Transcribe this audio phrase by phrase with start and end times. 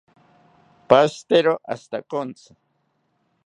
[0.89, 2.49] Pahitero ashitakontzi